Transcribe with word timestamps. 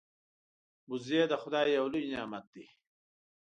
وزې 0.89 1.21
د 1.31 1.33
خدای 1.41 1.67
یو 1.77 1.85
لوی 1.93 2.03
نعمت 2.13 2.45
دی 2.53 2.65